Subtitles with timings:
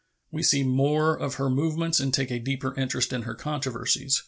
[0.31, 4.19] We see more of her movements and take a deeper interest in her controversies.